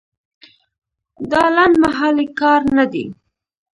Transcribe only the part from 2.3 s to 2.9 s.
کار نه